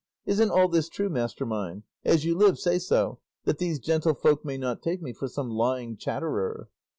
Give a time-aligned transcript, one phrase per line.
[0.25, 1.83] Isn't all this true, master mine?
[2.03, 5.95] As you live, say so, that these gentlefolk may not take me for some lying
[5.95, 6.69] chatterer."